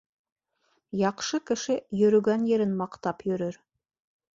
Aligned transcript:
Яҡшы 1.01 1.41
кеше 1.51 1.77
йөрөгән 2.03 2.51
ерен 2.57 2.77
маҡтап 2.85 3.27
йөрөр 3.33 3.67